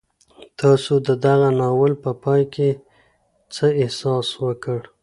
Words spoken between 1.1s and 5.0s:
دغه ناول په پای کې څه احساس وکړ؟